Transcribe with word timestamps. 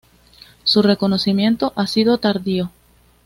Su 0.63 0.81
reconocimiento 0.81 1.73
ha 1.75 1.85
sido 1.85 2.17
tardío. 2.17 2.71